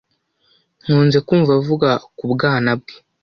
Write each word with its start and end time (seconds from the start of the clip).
Nkunze 0.83 1.19
kumva 1.27 1.51
avuga 1.59 1.89
ku 2.17 2.23
bwana 2.33 2.71
bwe. 2.79 2.95